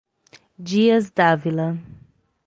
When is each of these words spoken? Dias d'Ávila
Dias 0.69 1.11
d'Ávila 1.13 1.69